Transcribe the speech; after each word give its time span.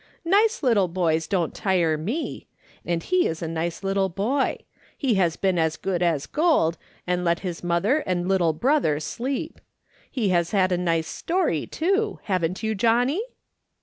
"Nice 0.25 0.63
little 0.63 0.87
boys 0.87 1.27
don't 1.27 1.53
tire 1.53 1.95
me; 1.95 2.47
and 2.83 3.03
he 3.03 3.27
is 3.27 3.43
a 3.43 3.47
nice 3.47 3.83
little 3.83 4.09
boy; 4.09 4.57
he 4.97 5.13
has 5.13 5.35
been 5.37 5.59
as 5.59 5.77
good 5.77 6.01
as 6.01 6.25
gold, 6.25 6.75
and 7.05 7.23
let 7.23 7.41
his 7.41 7.63
mother 7.63 7.99
and 7.99 8.27
little 8.27 8.51
brother 8.53 8.99
sleep. 8.99 9.61
He 10.09 10.29
has 10.29 10.49
had 10.53 10.71
a 10.71 10.75
nice 10.79 11.05
story, 11.07 11.67
too. 11.67 12.17
Haven't 12.23 12.63
you 12.63 12.73
Johnny 12.73 13.21